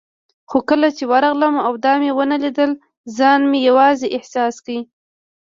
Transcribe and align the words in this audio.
خو 0.49 0.57
کله 0.69 0.87
چې 0.97 1.03
ورغلم 1.11 1.55
او 1.65 1.73
دا 1.85 1.93
مې 2.01 2.11
ونه 2.17 2.37
لیدل، 2.43 2.71
ځان 3.17 3.41
مې 3.49 3.59
یوازې 3.69 4.07
احساس 4.17 4.55
کړ. 4.65 4.75